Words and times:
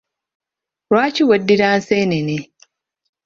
Lwaki 0.89 1.23
weddira 1.29 1.67
nseenene? 1.79 2.37